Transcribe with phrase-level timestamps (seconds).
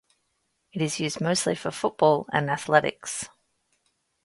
[0.73, 3.29] It is used mostly for football and athletics.